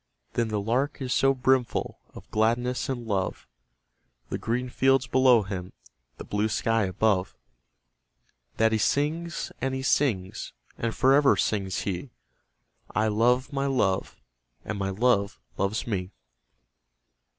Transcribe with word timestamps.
But 0.33 0.49
the 0.49 0.59
Lark 0.59 0.99
is 0.99 1.13
so 1.13 1.35
brimful 1.35 1.99
of 2.15 2.27
gladness 2.31 2.89
and 2.89 3.05
love, 3.05 3.45
The 4.29 4.39
green 4.39 4.67
fields 4.67 5.05
below 5.05 5.43
him, 5.43 5.73
the 6.17 6.23
blue 6.23 6.49
sky 6.49 6.85
above, 6.85 7.35
That 8.57 8.71
he 8.71 8.79
sings, 8.79 9.51
and 9.61 9.75
he 9.75 9.83
sings; 9.83 10.53
and 10.75 10.95
for 10.95 11.13
ever 11.13 11.37
sings 11.37 11.81
he 11.81 12.09
'I 12.95 13.09
love 13.09 13.53
my 13.53 13.67
Love, 13.67 14.19
and 14.65 14.79
my 14.79 14.89
Love 14.89 15.39
loves 15.55 15.85
me!' 15.85 16.09